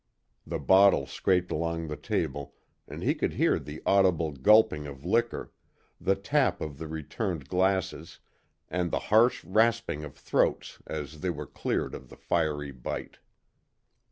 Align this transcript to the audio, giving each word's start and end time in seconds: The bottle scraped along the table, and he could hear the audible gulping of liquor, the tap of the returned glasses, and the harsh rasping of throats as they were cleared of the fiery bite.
The 0.47 0.57
bottle 0.57 1.05
scraped 1.05 1.51
along 1.51 1.85
the 1.87 1.95
table, 1.95 2.55
and 2.87 3.03
he 3.03 3.13
could 3.13 3.33
hear 3.33 3.59
the 3.59 3.83
audible 3.85 4.31
gulping 4.31 4.87
of 4.87 5.05
liquor, 5.05 5.51
the 5.99 6.15
tap 6.15 6.59
of 6.59 6.79
the 6.79 6.87
returned 6.87 7.47
glasses, 7.47 8.17
and 8.67 8.89
the 8.89 8.97
harsh 9.13 9.43
rasping 9.45 10.03
of 10.03 10.15
throats 10.15 10.79
as 10.87 11.19
they 11.19 11.29
were 11.29 11.45
cleared 11.45 11.93
of 11.93 12.09
the 12.09 12.17
fiery 12.17 12.71
bite. 12.71 13.19